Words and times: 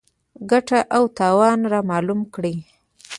ګټه 0.51 0.79
او 0.95 1.03
تاوان 1.17 1.59
رامعلوم 1.73 2.21
کړي. 2.33 2.55